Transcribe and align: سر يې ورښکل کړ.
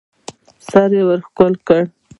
سر 0.67 0.89
يې 0.97 1.01
ورښکل 1.07 1.53
کړ. 1.67 1.81